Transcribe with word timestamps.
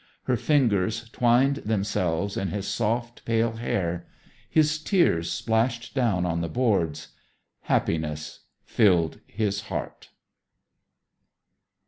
Her 0.23 0.35
fingers 0.35 1.07
twined 1.09 1.57
themselves 1.57 2.35
in 2.35 2.47
his 2.47 2.67
soft, 2.67 3.23
pale 3.23 3.57
hair. 3.57 4.07
His 4.49 4.79
tears 4.81 5.29
splashed 5.29 5.93
down 5.93 6.25
on 6.25 6.41
the 6.41 6.49
boards; 6.49 7.09
happiness 7.65 8.39
filled 8.65 9.19
his 9.27 9.61
heart. 9.69 10.09